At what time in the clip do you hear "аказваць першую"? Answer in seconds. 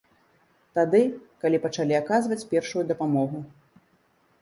2.01-2.83